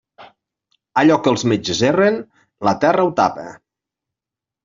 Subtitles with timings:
[1.01, 2.17] Allò que els metges erren,
[2.69, 3.47] la terra ho tapa.